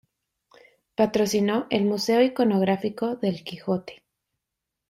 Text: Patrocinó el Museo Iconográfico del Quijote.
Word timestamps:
Patrocinó 0.95 1.67
el 1.69 1.85
Museo 1.85 2.23
Iconográfico 2.23 3.17
del 3.17 3.43
Quijote. 3.43 4.01